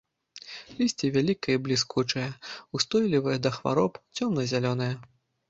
[0.77, 2.25] Лісце вялікае і бліскучае,
[2.79, 4.91] устойлівае да хвароб, цёмна-зялёнае.